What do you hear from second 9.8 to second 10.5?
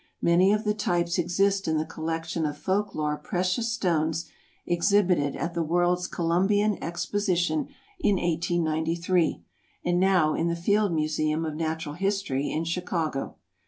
and now in